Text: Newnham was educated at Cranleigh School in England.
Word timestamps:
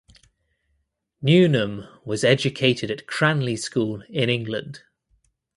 Newnham 1.21 1.85
was 2.03 2.23
educated 2.23 2.89
at 2.89 3.05
Cranleigh 3.05 3.55
School 3.59 4.01
in 4.09 4.31
England. 4.31 4.81